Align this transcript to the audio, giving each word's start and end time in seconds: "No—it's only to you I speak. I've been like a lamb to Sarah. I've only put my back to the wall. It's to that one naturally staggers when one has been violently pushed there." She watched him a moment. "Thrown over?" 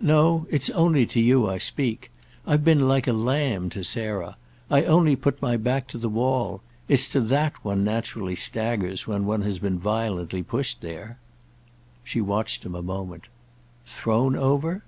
"No—it's 0.00 0.68
only 0.70 1.06
to 1.06 1.20
you 1.20 1.48
I 1.48 1.58
speak. 1.58 2.10
I've 2.44 2.64
been 2.64 2.88
like 2.88 3.06
a 3.06 3.12
lamb 3.12 3.70
to 3.70 3.84
Sarah. 3.84 4.36
I've 4.68 4.88
only 4.88 5.14
put 5.14 5.40
my 5.40 5.56
back 5.56 5.86
to 5.94 5.96
the 5.96 6.08
wall. 6.08 6.60
It's 6.88 7.06
to 7.10 7.20
that 7.20 7.64
one 7.64 7.84
naturally 7.84 8.34
staggers 8.34 9.06
when 9.06 9.26
one 9.26 9.42
has 9.42 9.60
been 9.60 9.78
violently 9.78 10.42
pushed 10.42 10.80
there." 10.80 11.18
She 12.02 12.20
watched 12.20 12.64
him 12.64 12.74
a 12.74 12.82
moment. 12.82 13.28
"Thrown 13.86 14.34
over?" 14.34 14.82